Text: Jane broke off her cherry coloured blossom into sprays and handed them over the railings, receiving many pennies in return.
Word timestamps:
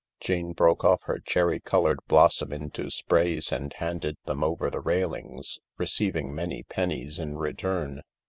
Jane 0.19 0.53
broke 0.53 0.83
off 0.83 1.03
her 1.03 1.19
cherry 1.19 1.59
coloured 1.59 1.99
blossom 2.07 2.51
into 2.51 2.89
sprays 2.89 3.51
and 3.51 3.71
handed 3.73 4.17
them 4.25 4.43
over 4.43 4.71
the 4.71 4.79
railings, 4.79 5.59
receiving 5.77 6.33
many 6.33 6.63
pennies 6.63 7.19
in 7.19 7.37
return. 7.37 8.01